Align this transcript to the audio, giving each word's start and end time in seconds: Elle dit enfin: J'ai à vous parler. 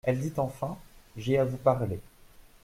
Elle 0.03 0.17
dit 0.17 0.33
enfin: 0.37 0.79
J'ai 1.15 1.37
à 1.37 1.45
vous 1.45 1.57
parler. 1.57 1.99